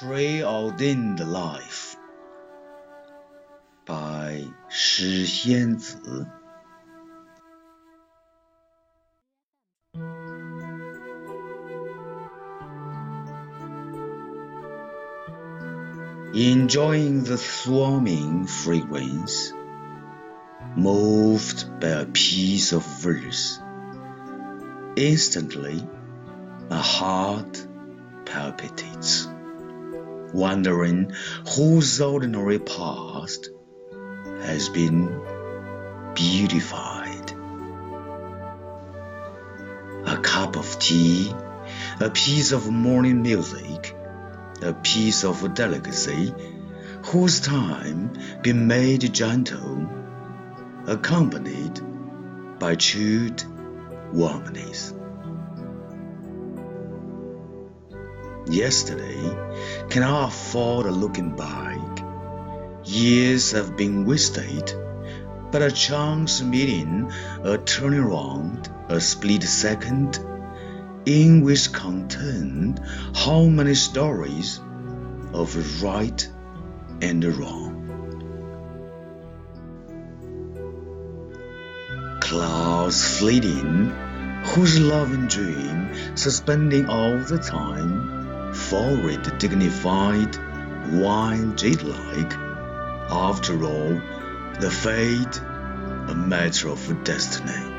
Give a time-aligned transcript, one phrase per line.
[0.00, 1.96] Preordained Life
[3.86, 6.26] by 诗仙子
[16.32, 19.52] Enjoying the swarming fragrance,
[20.76, 23.60] moved by a piece of verse,
[24.96, 25.86] instantly
[26.70, 27.66] my heart
[28.24, 29.28] palpitates
[30.33, 31.11] wondering
[31.55, 33.49] whose ordinary past
[34.41, 35.07] has been
[36.13, 37.31] beautified.
[40.07, 41.33] A cup of tea,
[41.99, 43.95] a piece of morning music,
[44.61, 46.33] a piece of delicacy,
[47.05, 49.87] whose time been made gentle,
[50.87, 51.79] accompanied
[52.59, 53.43] by chilled
[54.13, 54.93] warmness.
[58.47, 59.17] Yesterday,
[59.89, 61.79] can I afford a looking back?
[62.83, 64.71] Years have been wasted,
[65.51, 67.11] but a chance meeting,
[67.43, 70.19] a turning round, a split second,
[71.07, 72.77] in which contain
[73.15, 74.59] how many stories
[75.33, 76.29] of right
[77.01, 77.71] and the wrong.
[82.21, 83.89] Clouds fleeting,
[84.53, 88.14] whose loving dream suspending all the time
[88.55, 90.37] forward, dignified,
[90.91, 92.33] wine jade like.
[93.09, 94.01] After all,
[94.59, 95.41] the fate,
[96.07, 97.71] a matter of destiny.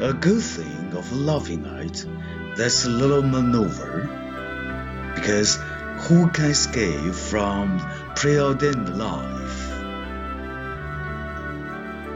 [0.00, 2.04] A good thing of loving night,
[2.56, 4.08] that's a little maneuver,
[5.14, 5.58] because
[6.06, 7.80] who can escape from
[8.14, 9.72] preordained life?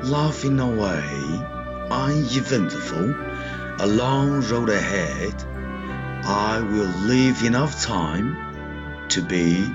[0.05, 1.11] Laughing away,
[1.91, 3.15] uneventful,
[3.81, 5.35] a long road ahead
[6.25, 8.37] I will leave enough time
[9.09, 9.67] to be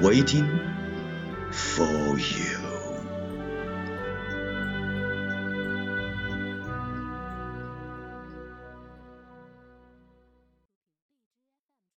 [0.00, 0.60] waiting
[1.50, 2.63] for you.